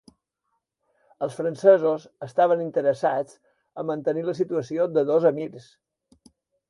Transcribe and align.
Els 1.25 1.35
francesos 1.39 2.07
estaven 2.27 2.63
interessats 2.65 3.35
a 3.83 3.85
mantenir 3.91 4.25
la 4.31 4.37
situació 4.41 4.89
de 4.97 5.05
dos 5.11 5.29
emirs. 5.35 5.69